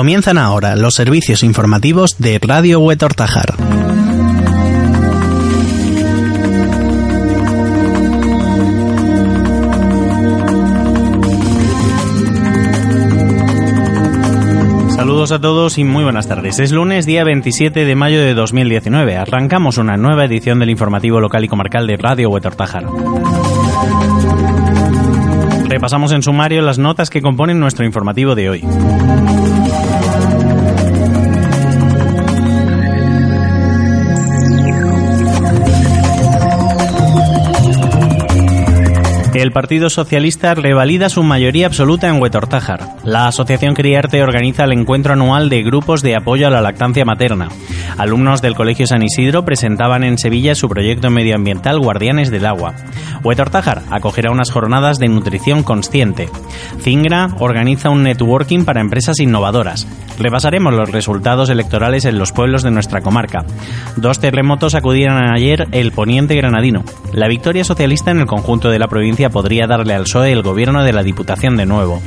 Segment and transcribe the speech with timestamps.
[0.00, 3.54] Comienzan ahora los servicios informativos de Radio Huetortajar.
[14.88, 16.60] Saludos a todos y muy buenas tardes.
[16.60, 19.18] Es lunes, día 27 de mayo de 2019.
[19.18, 22.86] Arrancamos una nueva edición del informativo local y comarcal de Radio Huetortajar.
[25.68, 28.64] Repasamos en sumario las notas que componen nuestro informativo de hoy.
[39.40, 42.96] El Partido Socialista revalida su mayoría absoluta en Huetortájar.
[43.04, 47.48] La Asociación Criarte organiza el encuentro anual de grupos de apoyo a la lactancia materna.
[47.96, 52.74] Alumnos del Colegio San Isidro presentaban en Sevilla su proyecto medioambiental Guardianes del Agua.
[53.24, 56.28] Huetortájar acogerá unas jornadas de nutrición consciente.
[56.82, 59.86] Cingra organiza un networking para empresas innovadoras.
[60.18, 63.46] Repasaremos los resultados electorales en los pueblos de nuestra comarca.
[63.96, 66.84] Dos terremotos acudieron ayer el poniente granadino.
[67.14, 70.84] La victoria socialista en el conjunto de la provincia podría darle al PSOE el gobierno
[70.84, 72.02] de la Diputación de nuevo.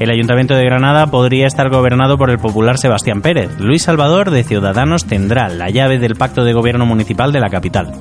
[0.00, 3.50] El Ayuntamiento de Granada podría estar gobernado por el popular Sebastián Pérez.
[3.60, 7.92] Luis Salvador de Ciudadanos tendrá la llave del pacto de gobierno municipal de la capital.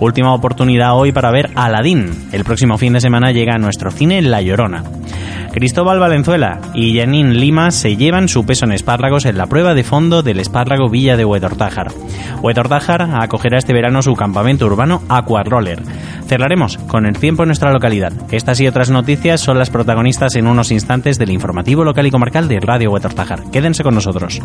[0.00, 2.10] Última oportunidad hoy para ver Aladín.
[2.32, 4.82] El próximo fin de semana llega a nuestro cine La Llorona.
[5.52, 9.84] Cristóbal Valenzuela y Janine Lima se llevan su peso en espárragos en la prueba de
[9.84, 11.88] fondo del espárrago Villa de Huetortájar.
[12.40, 15.82] Huetortájar acogerá este verano su campamento urbano Aquaroller.
[16.26, 18.12] Cerraremos con el tiempo en nuestra localidad.
[18.30, 22.48] Estas y otras noticias son las protagonistas en unos instantes del informativo local y comarcal
[22.48, 23.50] de Radio Huetortájar.
[23.50, 24.40] Quédense con nosotros.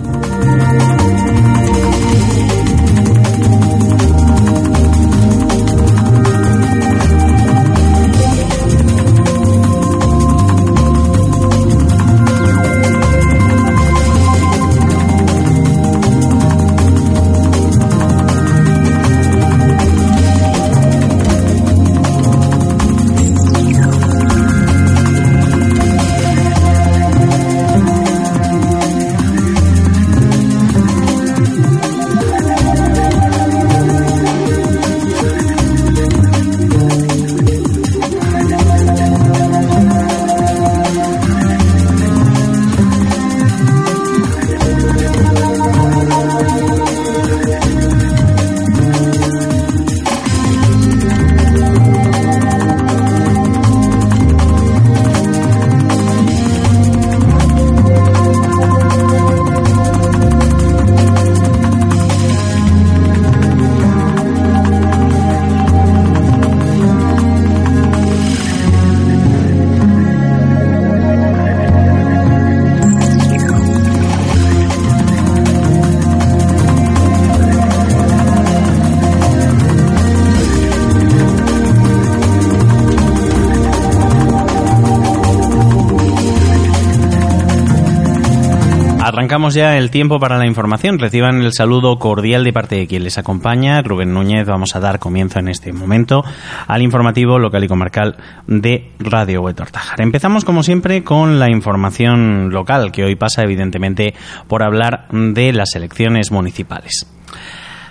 [89.26, 91.00] Arrancamos ya el tiempo para la información.
[91.00, 94.46] Reciban el saludo cordial de parte de quien les acompaña, Rubén Núñez.
[94.46, 96.24] Vamos a dar comienzo en este momento
[96.68, 100.00] al informativo local y comarcal de Radio Huetortajar.
[100.00, 104.14] Empezamos, como siempre, con la información local, que hoy pasa, evidentemente,
[104.48, 107.08] por hablar de las elecciones municipales.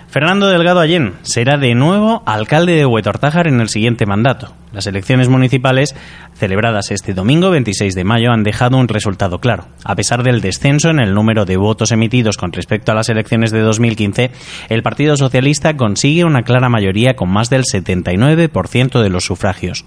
[0.07, 4.53] Fernando Delgado Allén será de nuevo alcalde de Huetortájar en el siguiente mandato.
[4.75, 5.95] Las elecciones municipales
[6.33, 9.67] celebradas este domingo 26 de mayo han dejado un resultado claro.
[9.85, 13.51] A pesar del descenso en el número de votos emitidos con respecto a las elecciones
[13.51, 14.31] de 2015,
[14.67, 19.85] el Partido Socialista consigue una clara mayoría con más del 79% de los sufragios.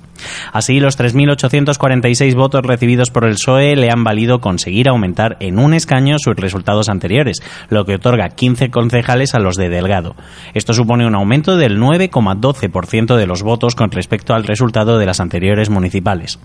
[0.54, 5.74] Así, los 3.846 votos recibidos por el PSOE le han valido conseguir aumentar en un
[5.74, 10.16] escaño sus resultados anteriores, lo que otorga 15 concejales a los de Delgado.
[10.54, 15.20] Esto supone un aumento del 9,12% de los votos con respecto al resultado de las
[15.20, 16.38] anteriores municipales.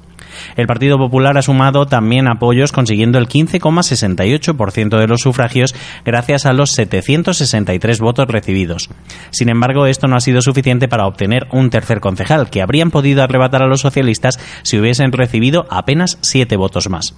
[0.56, 5.76] El Partido Popular ha sumado también apoyos consiguiendo el 15,68% de los sufragios
[6.06, 8.90] gracias a los 763 votos recibidos.
[9.32, 13.24] Sin embargo, esto no ha sido suficiente para obtener un tercer concejal, que habrían podido
[13.24, 17.16] arrebatar a los socialistas si hubiesen recibido apenas siete votos más.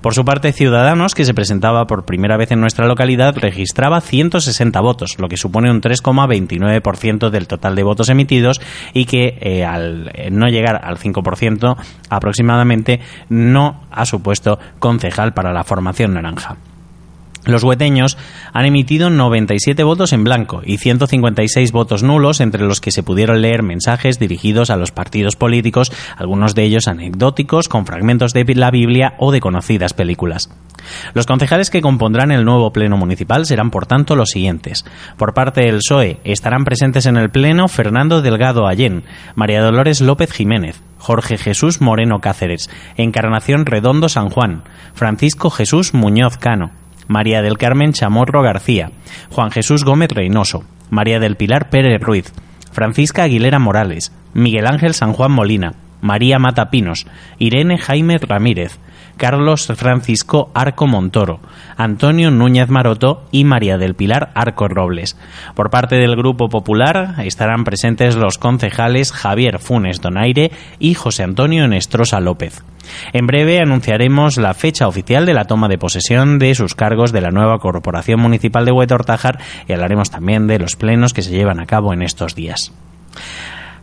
[0.00, 4.80] Por su parte, Ciudadanos, que se presentaba por primera vez en nuestra localidad, registraba 160
[4.80, 8.60] votos, lo que supone un 3,29% del total de votos emitidos
[8.94, 11.76] y que eh, al no llegar al 5%
[12.10, 16.56] aproximadamente no ha supuesto concejal para la formación naranja.
[17.46, 18.18] Los hueteños
[18.52, 23.40] han emitido 97 votos en blanco y 156 votos nulos, entre los que se pudieron
[23.40, 28.72] leer mensajes dirigidos a los partidos políticos, algunos de ellos anecdóticos, con fragmentos de la
[28.72, 30.50] Biblia o de conocidas películas.
[31.14, 34.84] Los concejales que compondrán el nuevo Pleno Municipal serán, por tanto, los siguientes.
[35.16, 39.04] Por parte del PSOE estarán presentes en el Pleno Fernando Delgado Allén,
[39.36, 44.64] María Dolores López Jiménez, Jorge Jesús Moreno Cáceres, Encarnación Redondo San Juan,
[44.94, 46.72] Francisco Jesús Muñoz Cano,
[47.08, 48.90] María del Carmen Chamorro García,
[49.30, 52.32] Juan Jesús Gómez Reynoso, María del Pilar Pérez Ruiz,
[52.72, 57.06] Francisca Aguilera Morales, Miguel Ángel San Juan Molina, María Mata Pinos,
[57.38, 58.78] Irene Jaime Ramírez,
[59.16, 61.40] Carlos Francisco Arco Montoro,
[61.76, 65.16] Antonio Núñez Maroto y María del Pilar Arco Robles.
[65.54, 71.66] Por parte del Grupo Popular estarán presentes los concejales Javier Funes Donaire y José Antonio
[71.68, 72.62] Nestrosa López.
[73.12, 77.20] En breve anunciaremos la fecha oficial de la toma de posesión de sus cargos de
[77.20, 81.60] la nueva Corporación Municipal de Huetortájar y hablaremos también de los plenos que se llevan
[81.60, 82.72] a cabo en estos días.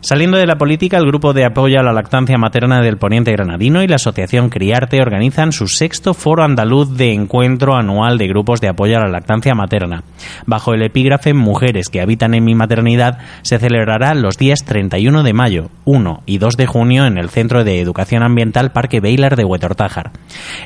[0.04, 3.82] Saliendo de la política, el Grupo de Apoyo a la Lactancia Materna del Poniente Granadino
[3.82, 8.68] y la Asociación Criarte organizan su sexto foro andaluz de encuentro anual de grupos de
[8.68, 10.04] apoyo a la lactancia materna.
[10.44, 15.32] Bajo el epígrafe Mujeres que habitan en mi maternidad, se celebrará los días 31 de
[15.32, 19.46] mayo, 1 y 2 de junio en el Centro de Educación Ambiental Parque Beilar de
[19.46, 20.10] Huetortájar.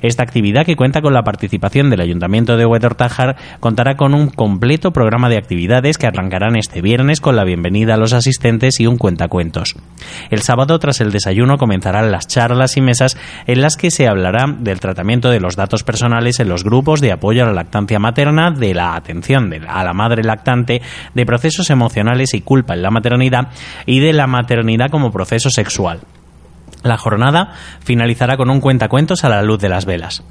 [0.03, 4.91] Esta actividad, que cuenta con la participación del Ayuntamiento de Huetortájar, contará con un completo
[4.91, 8.99] programa de actividades que arrancarán este viernes con la bienvenida a los asistentes y un
[8.99, 9.75] cuenta cuentos.
[10.31, 13.17] El sábado, tras el desayuno, comenzarán las charlas y mesas
[13.47, 17.13] en las que se hablará del tratamiento de los datos personales en los grupos de
[17.13, 20.83] apoyo a la lactancia materna, de la atención a la madre lactante,
[21.15, 23.49] de procesos emocionales y culpa en la maternidad
[23.87, 26.01] y de la maternidad como proceso sexual.
[26.83, 30.23] La jornada finalizará con un cuentacuentos a la luz de las velas.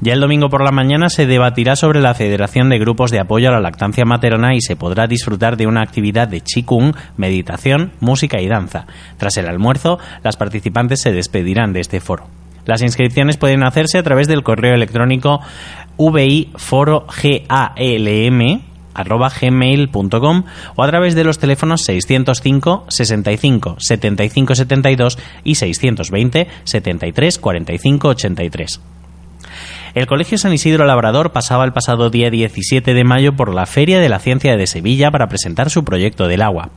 [0.00, 3.48] Ya el domingo por la mañana se debatirá sobre la Federación de Grupos de Apoyo
[3.48, 8.40] a la Lactancia Materna y se podrá disfrutar de una actividad de Qigong, meditación, música
[8.40, 8.86] y danza.
[9.16, 12.28] Tras el almuerzo, las participantes se despedirán de este foro.
[12.64, 15.40] Las inscripciones pueden hacerse a través del correo electrónico
[15.98, 17.06] viforogalm
[18.96, 19.30] arroba
[20.74, 28.80] o a través de los teléfonos 605 65 75 72 y 620 73 45 83.
[29.96, 33.98] El Colegio San Isidro Labrador pasaba el pasado día 17 de mayo por la Feria
[33.98, 36.68] de la Ciencia de Sevilla para presentar su proyecto del agua.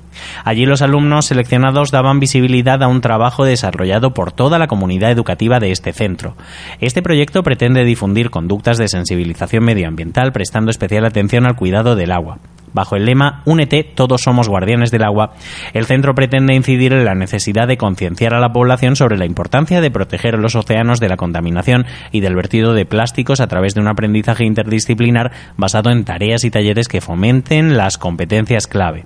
[0.46, 5.60] Allí los alumnos seleccionados daban visibilidad a un trabajo desarrollado por toda la comunidad educativa
[5.60, 6.38] de este centro.
[6.80, 12.38] Este proyecto pretende difundir conductas de sensibilización medioambiental prestando especial atención al cuidado del agua.
[12.74, 15.34] Bajo el lema Únete, todos somos guardianes del agua,
[15.74, 19.82] el centro pretende incidir en la necesidad de concienciar a la población sobre la importancia
[19.82, 23.82] de proteger los océanos de la contaminación y del vertido de plásticos a través de
[23.82, 29.06] un aprendizaje interdisciplinar basado en tareas y talleres que fomenten las competencias clave.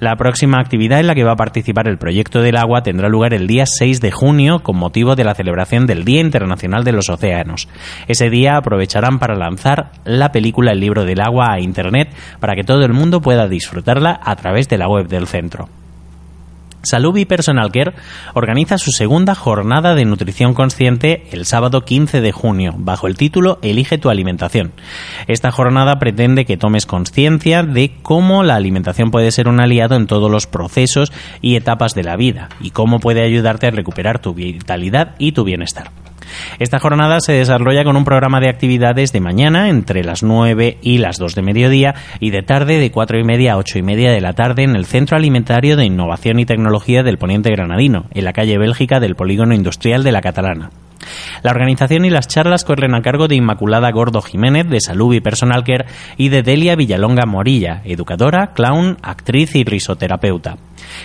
[0.00, 3.34] La próxima actividad en la que va a participar el proyecto del agua tendrá lugar
[3.34, 7.08] el día 6 de junio con motivo de la celebración del Día Internacional de los
[7.08, 7.68] Océanos.
[8.08, 12.08] Ese día aprovecharán para lanzar la película El libro del agua a Internet
[12.40, 15.68] para que todo el mundo mundo pueda disfrutarla a través de la web del centro.
[16.84, 17.94] Salubi Personal Care
[18.34, 23.58] organiza su segunda jornada de nutrición consciente el sábado 15 de junio, bajo el título
[23.62, 24.72] Elige tu alimentación.
[25.26, 30.06] Esta jornada pretende que tomes conciencia de cómo la alimentación puede ser un aliado en
[30.06, 34.32] todos los procesos y etapas de la vida y cómo puede ayudarte a recuperar tu
[34.34, 35.90] vitalidad y tu bienestar.
[36.58, 40.98] Esta jornada se desarrolla con un programa de actividades de mañana entre las 9 y
[40.98, 44.12] las 2 de mediodía y de tarde de 4 y media a 8 y media
[44.12, 48.24] de la tarde en el Centro Alimentario de Innovación y Tecnología del Poniente Granadino, en
[48.24, 50.70] la calle Bélgica del Polígono Industrial de la Catalana.
[51.42, 55.20] La organización y las charlas corren a cargo de Inmaculada Gordo Jiménez, de Salud y
[55.20, 60.56] Personal Care, y de Delia Villalonga Morilla, educadora, clown, actriz y risoterapeuta.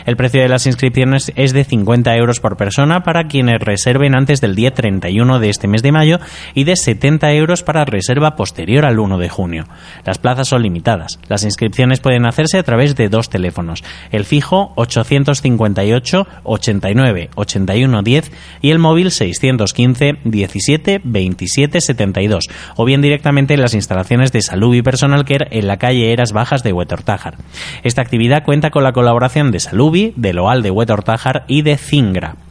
[0.06, 4.42] El precio de las inscripciones es de 50 euros por persona para quienes reserven antes
[4.42, 6.20] del día 31 de este mes de mayo
[6.54, 9.66] y de 70 euros para reserva posterior al 1 de junio.
[10.06, 11.20] Las plazas son limitadas.
[11.28, 18.32] Las inscripciones pueden hacerse a través de dos teléfonos, el fijo 858 89 81 10
[18.62, 24.74] y el móvil 615 17 27 72 o bien directamente en las instalaciones de Salud
[24.76, 27.36] y Personal Care en la calle Eras Bajas de Huetortájar.
[27.84, 32.47] Esta actividad cuenta con la colaboración de Salubi, de Loal de Huetortájar y de Cingra.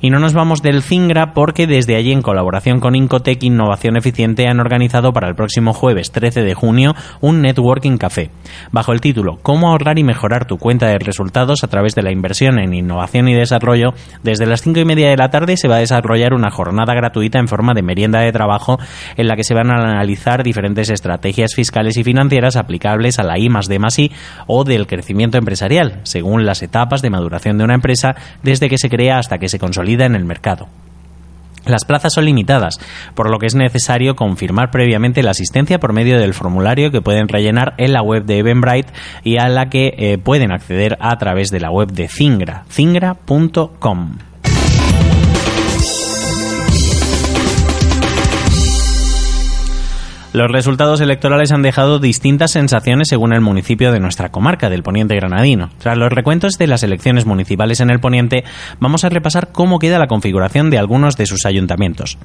[0.00, 4.46] Y no nos vamos del Cingra porque desde allí, en colaboración con Incotec Innovación Eficiente,
[4.46, 8.30] han organizado para el próximo jueves 13 de junio un Networking Café,
[8.70, 12.12] bajo el título Cómo ahorrar y mejorar tu cuenta de resultados a través de la
[12.12, 13.92] inversión en innovación y desarrollo.
[14.22, 17.40] Desde las 5 y media de la tarde se va a desarrollar una jornada gratuita
[17.40, 18.78] en forma de merienda de trabajo
[19.16, 23.36] en la que se van a analizar diferentes estrategias fiscales y financieras aplicables a la
[23.36, 24.12] I D I
[24.46, 28.14] o del crecimiento empresarial, según las etapas de maduración de una empresa
[28.44, 30.68] desde que se crea hasta que se consolida en el mercado.
[31.66, 32.80] Las plazas son limitadas,
[33.14, 37.28] por lo que es necesario confirmar previamente la asistencia por medio del formulario que pueden
[37.28, 38.92] rellenar en la web de Eventbrite
[39.22, 44.27] y a la que eh, pueden acceder a través de la web de Cingra, cingra.com.
[50.38, 55.16] Los resultados electorales han dejado distintas sensaciones según el municipio de nuestra comarca, del Poniente
[55.16, 55.70] Granadino.
[55.78, 58.44] Tras los recuentos de las elecciones municipales en el Poniente,
[58.78, 62.18] vamos a repasar cómo queda la configuración de algunos de sus ayuntamientos.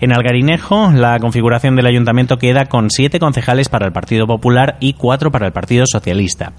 [0.00, 4.94] En Algarinejo, la configuración del ayuntamiento queda con siete concejales para el Partido Popular y
[4.94, 6.54] cuatro para el Partido Socialista.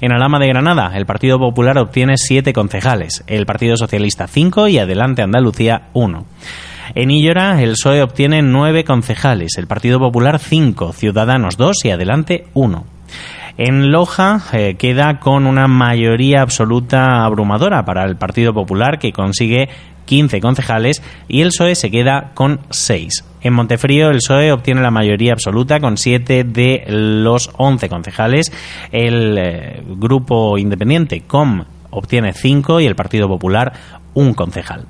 [0.00, 4.78] En Alama de Granada, el Partido Popular obtiene siete concejales, el Partido Socialista cinco y
[4.78, 6.24] Adelante Andalucía uno.
[6.94, 12.46] En Illora, el PSOE obtiene nueve concejales, el Partido Popular cinco, Ciudadanos dos y Adelante
[12.54, 12.84] uno.
[13.56, 19.68] En Loja eh, queda con una mayoría absoluta abrumadora para el Partido Popular que consigue
[20.06, 23.24] 15 concejales y el PSOE se queda con 6.
[23.42, 28.52] En Montefrío el PSOE obtiene la mayoría absoluta con 7 de los 11 concejales.
[28.90, 33.72] El eh, grupo independiente COM obtiene 5 y el Partido Popular
[34.14, 34.86] un concejal.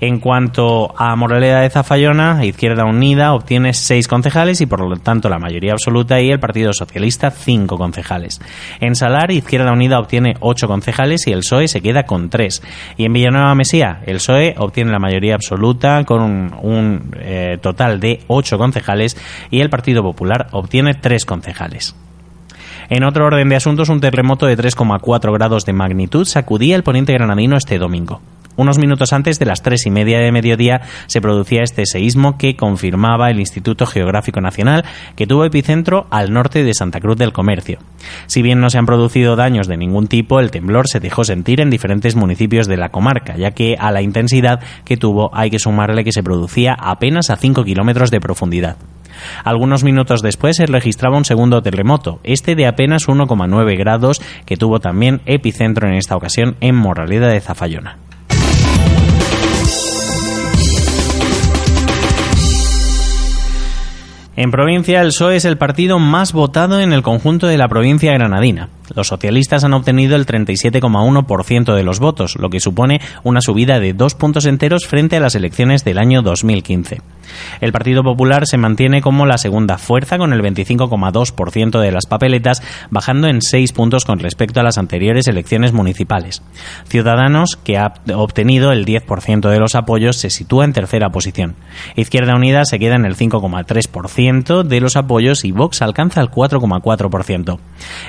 [0.00, 5.28] En cuanto a Moraleda de Zafayona, Izquierda Unida obtiene seis concejales y por lo tanto
[5.28, 8.40] la mayoría absoluta y el Partido Socialista cinco concejales.
[8.80, 12.62] En Salar, Izquierda Unida obtiene ocho concejales y el PSOE se queda con tres.
[12.96, 18.20] Y en Villanueva Mesía, el PSOE obtiene la mayoría absoluta con un, eh, total de
[18.26, 19.16] ocho concejales
[19.50, 21.94] y el Partido Popular obtiene tres concejales.
[22.90, 27.14] En otro orden de asuntos, un terremoto de 3,4 grados de magnitud sacudía el poniente
[27.14, 28.20] granadino este domingo.
[28.56, 32.54] Unos minutos antes de las tres y media de mediodía se producía este seísmo que
[32.54, 34.84] confirmaba el Instituto Geográfico Nacional,
[35.16, 37.78] que tuvo epicentro al norte de Santa Cruz del Comercio.
[38.26, 41.60] Si bien no se han producido daños de ningún tipo, el temblor se dejó sentir
[41.60, 45.58] en diferentes municipios de la comarca, ya que a la intensidad que tuvo hay que
[45.58, 48.76] sumarle que se producía apenas a 5 kilómetros de profundidad.
[49.44, 54.80] Algunos minutos después se registraba un segundo terremoto, este de apenas 1,9 grados, que tuvo
[54.80, 57.98] también epicentro en esta ocasión en Moraleda de Zafayona.
[64.36, 68.12] En provincia, el PSOE es el partido más votado en el conjunto de la provincia
[68.12, 68.68] granadina.
[68.94, 73.94] Los socialistas han obtenido el 37,1% de los votos, lo que supone una subida de
[73.94, 77.00] dos puntos enteros frente a las elecciones del año 2015.
[77.60, 82.62] El Partido Popular se mantiene como la segunda fuerza con el 25,2% de las papeletas,
[82.90, 86.42] bajando en seis puntos con respecto a las anteriores elecciones municipales.
[86.86, 91.56] Ciudadanos, que ha obtenido el 10% de los apoyos, se sitúa en tercera posición.
[91.96, 97.58] Izquierda Unida se queda en el 5,3% de los apoyos y Vox alcanza el 4,4%.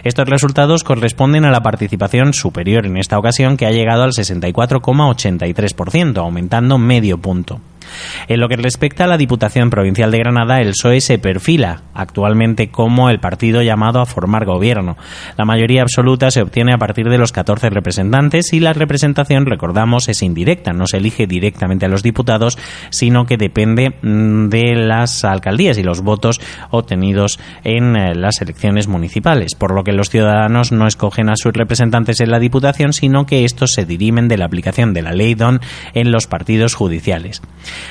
[0.04, 6.18] Estos resultados corresponden a la participación superior en esta ocasión que ha llegado al 64,83%,
[6.18, 7.60] aumentando medio punto.
[8.28, 12.70] En lo que respecta a la Diputación Provincial de Granada, el PSOE se perfila actualmente
[12.70, 14.98] como el partido llamado a formar gobierno.
[15.38, 20.10] La mayoría absoluta se obtiene a partir de los 14 representantes y la representación, recordamos,
[20.10, 22.58] es indirecta, no se elige directamente a los diputados,
[22.90, 28.88] sino que depende mm, de las alcaldías y los votos obtenidos en eh, las elecciones
[28.88, 33.26] municipales, por lo que los ciudadanos no escogen a sus representantes en la Diputación, sino
[33.26, 35.62] que estos se dirimen de la aplicación de la ley DON
[35.94, 37.42] en los partidos judiciales.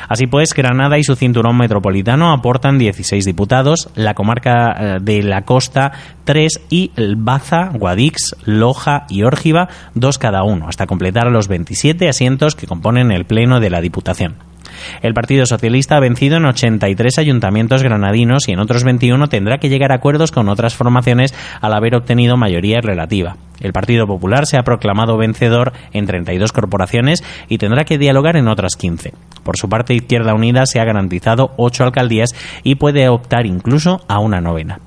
[0.09, 5.43] Así pues, Granada y su cinturón metropolitano aportan 16 diputados, la comarca eh, de la
[5.43, 5.93] costa
[6.25, 12.55] 3 y Baza, Guadix, Loja y Órgiva 2 cada uno, hasta completar los 27 asientos
[12.55, 14.54] que componen el Pleno de la Diputación.
[15.03, 19.69] El Partido Socialista ha vencido en 83 ayuntamientos granadinos y en otros 21 tendrá que
[19.69, 23.37] llegar a acuerdos con otras formaciones al haber obtenido mayoría relativa.
[23.61, 28.49] El Partido Popular se ha proclamado vencedor en 32 corporaciones y tendrá que dialogar en
[28.49, 29.13] otras 15.
[29.43, 32.31] Por su parte, Izquierda Unida se ha garantizado 8 alcaldías
[32.63, 34.81] y puede optar incluso a una novena.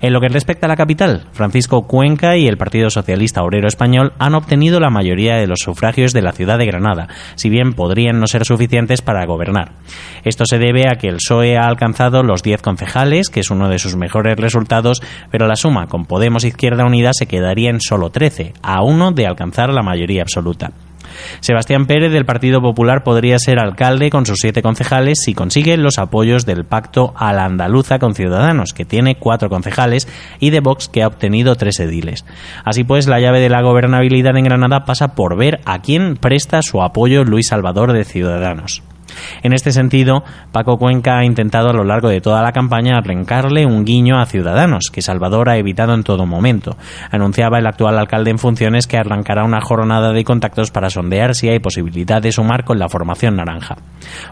[0.00, 4.12] En lo que respecta a la capital, Francisco Cuenca y el Partido Socialista Obrero Español
[4.18, 8.20] han obtenido la mayoría de los sufragios de la ciudad de Granada, si bien podrían
[8.20, 9.72] no ser suficientes para gobernar.
[10.24, 13.68] Esto se debe a que el PSOE ha alcanzado los 10 concejales, que es uno
[13.68, 18.10] de sus mejores resultados, pero la suma con Podemos Izquierda Unida se quedaría en solo
[18.10, 20.72] 13, a uno de alcanzar la mayoría absoluta.
[21.40, 25.98] Sebastián Pérez del Partido Popular podría ser alcalde con sus siete concejales si consigue los
[25.98, 30.08] apoyos del pacto a la andaluza con Ciudadanos, que tiene cuatro concejales,
[30.40, 32.24] y de Vox, que ha obtenido tres ediles.
[32.64, 36.62] Así pues, la llave de la gobernabilidad en Granada pasa por ver a quién presta
[36.62, 38.82] su apoyo Luis Salvador de Ciudadanos.
[39.42, 43.66] En este sentido, Paco Cuenca ha intentado a lo largo de toda la campaña arrancarle
[43.66, 46.76] un guiño a Ciudadanos, que Salvador ha evitado en todo momento.
[47.10, 51.48] Anunciaba el actual alcalde en funciones que arrancará una jornada de contactos para sondear si
[51.48, 53.76] hay posibilidad de sumar con la formación naranja.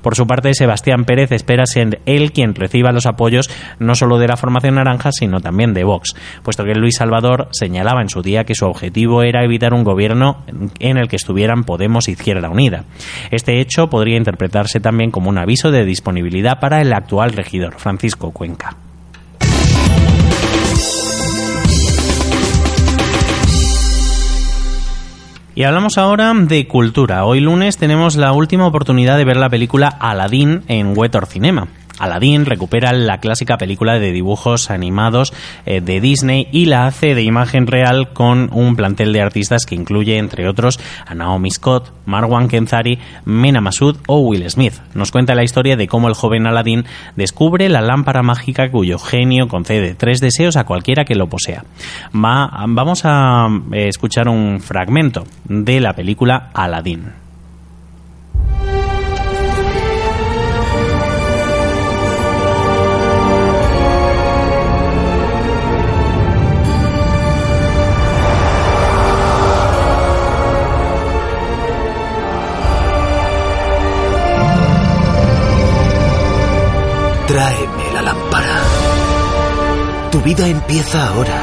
[0.03, 4.29] Por su parte, Sebastián Pérez espera ser él quien reciba los apoyos no solo de
[4.29, 8.45] la formación naranja, sino también de Vox, puesto que Luis Salvador señalaba en su día
[8.45, 10.45] que su objetivo era evitar un gobierno
[10.79, 12.85] en el que estuvieran Podemos Izquierda Unida.
[13.31, 18.31] Este hecho podría interpretarse también como un aviso de disponibilidad para el actual regidor, Francisco
[18.33, 18.77] Cuenca.
[25.57, 27.25] Y hablamos ahora de cultura.
[27.25, 31.69] Hoy lunes tenemos la última oportunidad de ver la película Aladdin en Wetor Cinema.
[31.99, 35.33] Aladdin recupera la clásica película de dibujos animados
[35.65, 39.75] eh, de Disney y la hace de imagen real con un plantel de artistas que
[39.75, 44.75] incluye, entre otros, a Naomi Scott, Marwan Kenzari, Mena Masud o Will Smith.
[44.95, 46.85] Nos cuenta la historia de cómo el joven Aladdin
[47.17, 51.65] descubre la lámpara mágica cuyo genio concede tres deseos a cualquiera que lo posea.
[52.13, 57.26] vamos a eh, escuchar un fragmento de la película Aladdin.
[80.17, 81.43] Tu vida empieza ahora.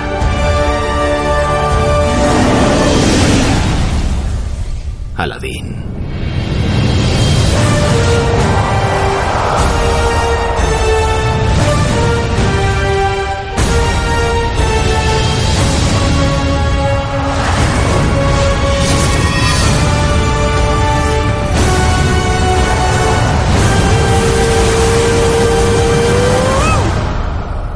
[5.15, 5.75] Aladín.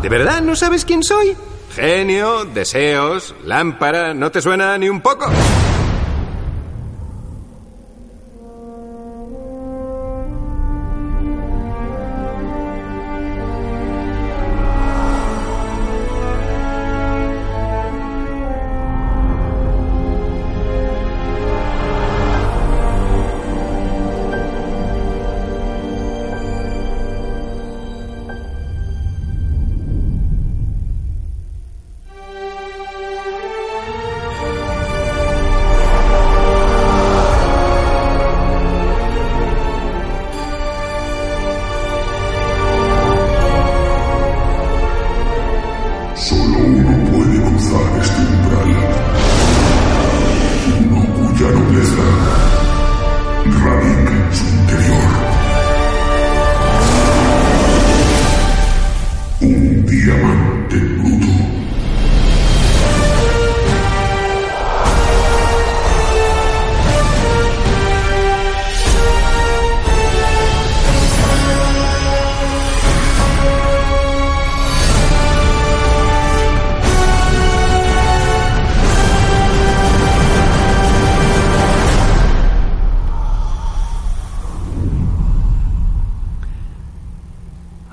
[0.07, 1.35] ¿De verdad no sabes quién soy?
[1.75, 5.29] Genio, deseos, lámpara, ¿no te suena ni un poco?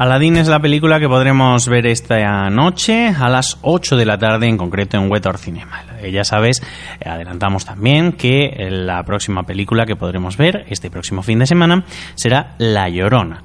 [0.04, 4.46] Aladdin es la película que podremos ver esta noche a las 8 de la tarde,
[4.46, 5.82] en concreto en Wetor Cinema.
[5.98, 6.62] Eh, ya sabes,
[7.00, 11.84] eh, adelantamos también que la próxima película que podremos ver este próximo fin de semana
[12.16, 13.44] será La Llorona.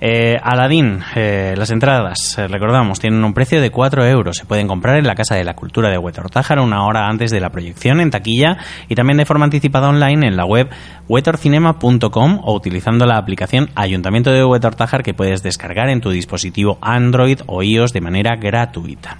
[0.00, 4.36] Eh, Aladín, eh, las entradas, eh, recordamos, tienen un precio de 4 euros.
[4.36, 7.40] Se pueden comprar en la Casa de la Cultura de Huetortájara una hora antes de
[7.40, 8.58] la proyección en taquilla
[8.88, 10.70] y también de forma anticipada online en la web
[11.08, 17.40] huetorcinema.com o utilizando la aplicación Ayuntamiento de Huetortájar que puedes descargar en tu dispositivo Android
[17.46, 19.18] o iOS de manera gratuita.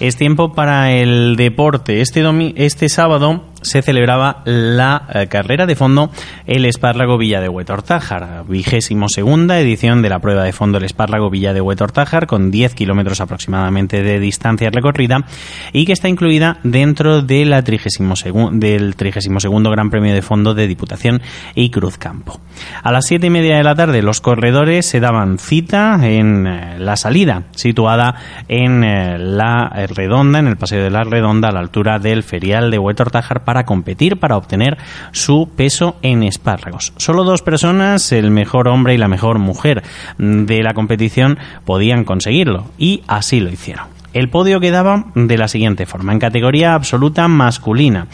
[0.00, 2.00] Es tiempo para el deporte.
[2.00, 2.22] Este,
[2.54, 6.10] este sábado se celebraba la eh, carrera de fondo
[6.46, 11.30] El Espárrago Villa de Huetortájar, vigésimo segunda edición de la prueba de fondo El Espárrago
[11.30, 15.24] Villa de Huetortájar, con 10 kilómetros aproximadamente de distancia recorrida
[15.72, 20.66] y que está incluida dentro de la 32, del 32 Gran Premio de Fondo de
[20.66, 21.20] Diputación
[21.54, 22.40] y Cruzcampo.
[22.82, 26.78] A las siete y media de la tarde los corredores se daban cita en eh,
[26.78, 28.14] la salida, situada
[28.48, 32.70] en eh, la Redonda, en el Paseo de la Redonda, a la altura del ferial
[32.70, 34.78] de Huetortájar, para competir, para obtener
[35.12, 36.92] su peso en espárragos.
[36.96, 39.82] Solo dos personas, el mejor hombre y la mejor mujer
[40.18, 43.86] de la competición, podían conseguirlo y así lo hicieron.
[44.14, 46.12] El podio quedaba de la siguiente forma.
[46.12, 48.06] En categoría absoluta masculina.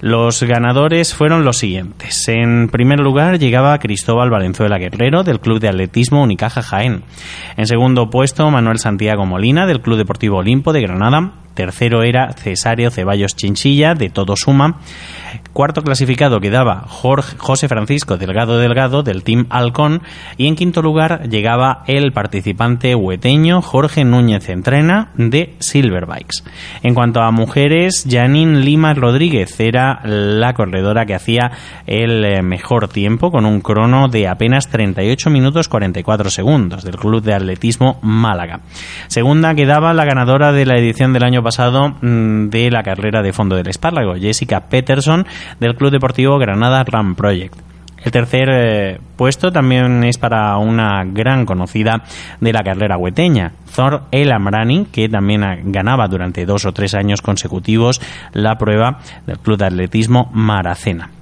[0.00, 2.26] Los ganadores fueron los siguientes.
[2.26, 7.04] En primer lugar llegaba Cristóbal Valenzuela Guerrero del Club de Atletismo Unicaja Jaén.
[7.56, 11.41] En segundo puesto Manuel Santiago Molina del Club Deportivo Olimpo de Granada.
[11.54, 14.80] Tercero era Cesario Ceballos Chinchilla, de Todo Suma.
[15.52, 20.02] Cuarto clasificado quedaba Jorge, José Francisco Delgado Delgado, del Team Halcón.
[20.36, 26.42] Y en quinto lugar llegaba el participante hueteño Jorge Núñez Entrena, de Silverbikes.
[26.82, 31.52] En cuanto a mujeres, Janine Lima Rodríguez era la corredora que hacía
[31.86, 37.22] el eh, mejor tiempo, con un crono de apenas 38 minutos 44 segundos, del Club
[37.22, 38.60] de Atletismo Málaga.
[39.08, 43.32] Segunda quedaba la ganadora de la edición del año pasado mm, de la carrera de
[43.32, 45.26] fondo del espárrago, Jessica Peterson
[45.60, 47.54] del Club Deportivo Granada Run Project.
[48.04, 52.02] El tercer eh, puesto también es para una gran conocida
[52.40, 57.22] de la carrera hueteña, Thor El Amrani, que también ganaba durante dos o tres años
[57.22, 58.00] consecutivos
[58.32, 61.21] la prueba del Club de Atletismo Maracena.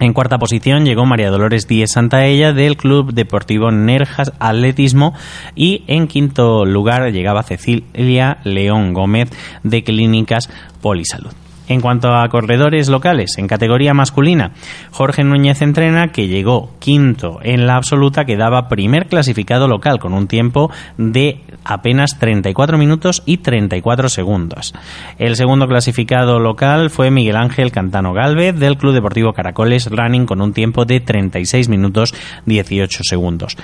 [0.00, 5.12] En cuarta posición llegó María Dolores Díez Santaella del Club Deportivo Nerjas Atletismo
[5.56, 9.30] y en quinto lugar llegaba Cecilia León Gómez
[9.64, 10.48] de Clínicas
[10.80, 11.32] Polisalud.
[11.68, 14.52] En cuanto a corredores locales, en categoría masculina,
[14.90, 20.28] Jorge Núñez entrena, que llegó quinto en la absoluta, quedaba primer clasificado local con un
[20.28, 24.74] tiempo de apenas 34 minutos y 34 segundos.
[25.18, 30.40] El segundo clasificado local fue Miguel Ángel Cantano Galvez del Club Deportivo Caracoles Running con
[30.40, 32.14] un tiempo de 36 minutos
[32.46, 33.56] 18 segundos.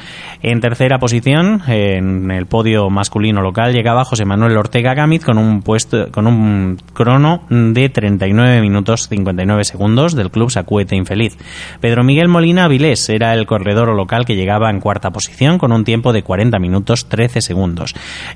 [0.42, 5.62] En tercera posición, en el podio masculino local, llegaba José Manuel Ortega Gámez con un
[5.62, 11.36] puesto con un crono de 39 minutos 59 segundos del club Sacuete Infeliz.
[11.80, 15.84] Pedro Miguel Molina Avilés era el corredor local que llegaba en cuarta posición con un
[15.84, 17.83] tiempo de 40 minutos 13 segundos.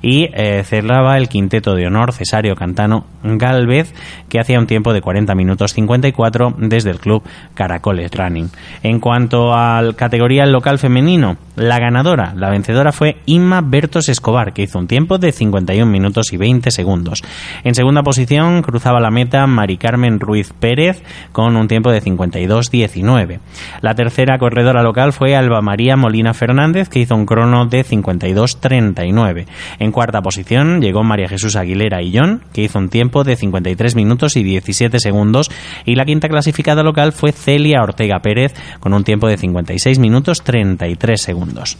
[0.01, 3.93] Y eh, cerraba el quinteto de honor Cesario Cantano Galvez
[4.29, 8.49] que hacía un tiempo de 40 minutos 54 desde el club Caracoles Running.
[8.83, 14.63] En cuanto al categoría local femenino, la ganadora, la vencedora fue Inma Bertos Escobar, que
[14.63, 17.23] hizo un tiempo de 51 minutos y 20 segundos.
[17.63, 23.39] En segunda posición cruzaba la meta Mari Carmen Ruiz Pérez con un tiempo de 52-19.
[23.81, 29.38] La tercera corredora local fue Alba María Molina Fernández, que hizo un crono de 52-39.
[29.79, 34.35] En cuarta posición llegó María Jesús Aguilera Illón, que hizo un tiempo de 53 minutos
[34.35, 35.49] y 17 segundos.
[35.85, 40.43] Y la quinta clasificada local fue Celia Ortega Pérez, con un tiempo de 56 minutos
[40.43, 41.77] 33 segundos.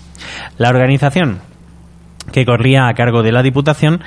[0.58, 1.40] La organización
[2.32, 4.02] que corría a cargo de la Diputación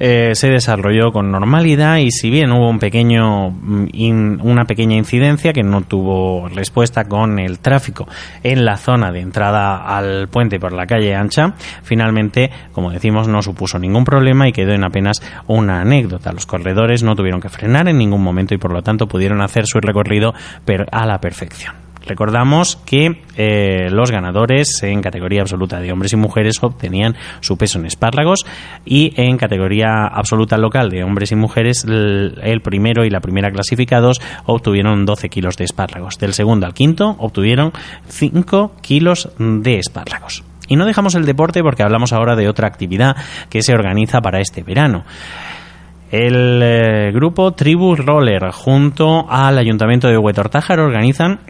[0.00, 5.52] eh, se desarrolló con normalidad y si bien hubo un pequeño mm, una pequeña incidencia
[5.52, 8.06] que no tuvo respuesta con el tráfico
[8.44, 13.42] en la zona de entrada al puente por la calle ancha, finalmente, como decimos, no
[13.42, 16.32] supuso ningún problema y quedó en apenas una anécdota.
[16.32, 19.66] Los corredores no tuvieron que frenar en ningún momento y por lo tanto pudieron hacer
[19.66, 20.32] su recorrido
[20.92, 21.87] a la perfección.
[22.08, 27.78] Recordamos que eh, los ganadores en categoría absoluta de hombres y mujeres obtenían su peso
[27.78, 28.46] en espárragos
[28.86, 34.20] y en categoría absoluta local de hombres y mujeres el, primero y la primera clasificados
[34.46, 36.18] obtuvieron 12 kilos de espárragos.
[36.18, 37.72] Del segundo al quinto obtuvieron
[38.08, 40.42] 5 kilos de espárragos.
[40.66, 43.16] Y no dejamos el deporte porque hablamos ahora de otra actividad
[43.50, 45.04] que se organiza para este verano.
[46.10, 51.40] El eh, grupo Tribu Roller junto al Ayuntamiento de Huetortájar organizan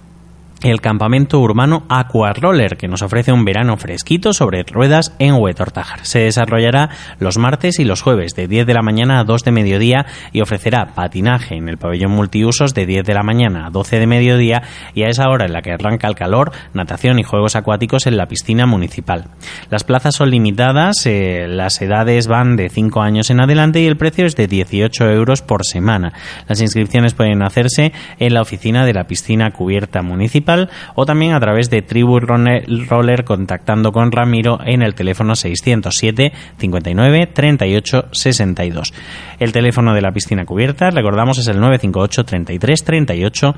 [0.62, 6.04] el campamento urbano Aqua Roller, que nos ofrece un verano fresquito sobre ruedas en Huetortájar.
[6.04, 6.90] Se desarrollará
[7.20, 10.40] los martes y los jueves de 10 de la mañana a 2 de mediodía y
[10.40, 14.62] ofrecerá patinaje en el pabellón multiusos de 10 de la mañana a 12 de mediodía
[14.94, 18.16] y a esa hora en la que arranca el calor, natación y juegos acuáticos en
[18.16, 19.26] la piscina municipal.
[19.70, 23.96] Las plazas son limitadas, eh, las edades van de 5 años en adelante y el
[23.96, 26.12] precio es de 18 euros por semana.
[26.48, 30.47] Las inscripciones pueden hacerse en la oficina de la piscina cubierta municipal
[30.94, 37.26] o también a través de Tribu Roller contactando con Ramiro en el teléfono 607 59
[37.26, 38.94] 38 62.
[39.38, 43.54] El teléfono de la piscina cubierta, recordamos, es el 958 33 38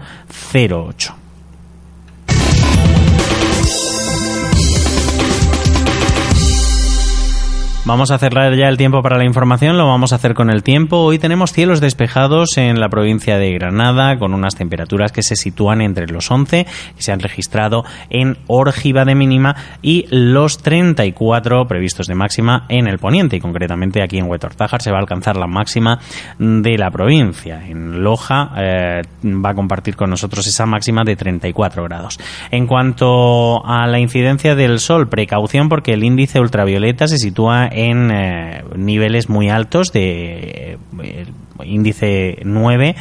[0.54, 1.29] 08.
[7.90, 10.62] Vamos a cerrar ya el tiempo para la información, lo vamos a hacer con el
[10.62, 10.98] tiempo.
[10.98, 15.80] Hoy tenemos cielos despejados en la provincia de Granada con unas temperaturas que se sitúan
[15.80, 22.06] entre los 11 que se han registrado en Órgiva de mínima y los 34 previstos
[22.06, 25.48] de máxima en el poniente y concretamente aquí en Huetortájar se va a alcanzar la
[25.48, 25.98] máxima
[26.38, 27.66] de la provincia.
[27.66, 32.20] En Loja eh, va a compartir con nosotros esa máxima de 34 grados.
[32.52, 37.79] En cuanto a la incidencia del sol, precaución porque el índice ultravioleta se sitúa en
[37.80, 41.26] eh, niveles muy altos de eh,
[41.64, 42.94] índice 9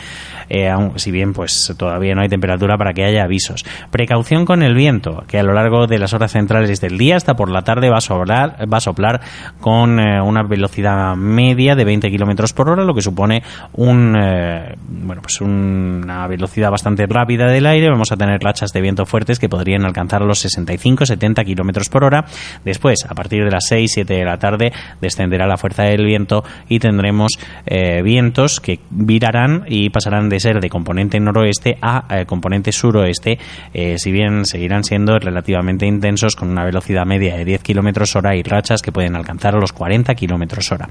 [0.49, 3.63] eh, si bien pues todavía no hay temperatura para que haya avisos.
[3.91, 7.35] Precaución con el viento, que a lo largo de las horas centrales del día hasta
[7.35, 9.21] por la tarde va a soplar, va a soplar
[9.61, 13.43] con eh, una velocidad media de 20 kilómetros por hora, lo que supone
[13.73, 17.89] un eh, bueno pues una velocidad bastante rápida del aire.
[17.89, 22.25] Vamos a tener rachas de viento fuertes que podrían alcanzar los 65-70 kilómetros por hora.
[22.65, 26.79] Después, a partir de las 6-7 de la tarde, descenderá la fuerza del viento y
[26.79, 27.39] tendremos
[28.03, 33.38] vientos que virarán y pasarán de ser de componente noroeste a eh, componente suroeste,
[33.73, 38.35] eh, si bien seguirán siendo relativamente intensos con una velocidad media de 10 km hora
[38.35, 40.89] y rachas que pueden alcanzar los 40 km hora.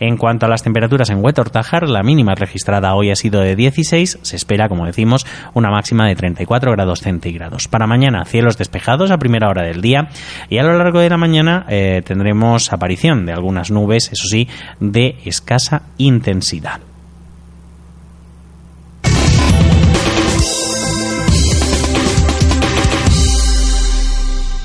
[0.00, 4.18] En cuanto a las temperaturas en Huetor-Tajar, la mínima registrada hoy ha sido de 16,
[4.22, 7.68] se espera, como decimos, una máxima de 34 grados centígrados.
[7.68, 10.08] Para mañana, cielos despejados a primera hora del día
[10.48, 14.48] y a lo largo de la mañana eh, tendremos aparición de algunas nubes, eso sí,
[14.80, 16.80] de escasa intensidad.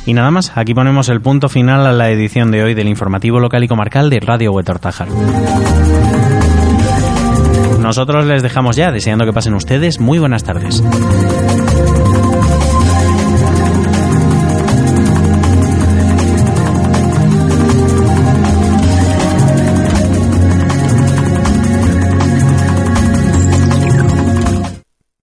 [0.06, 3.40] Y nada más, aquí ponemos el punto final a la edición de hoy del informativo
[3.40, 5.08] local y comarcal de Radio Huetortájar.
[7.80, 10.84] Nosotros les dejamos ya, deseando que pasen ustedes muy buenas tardes.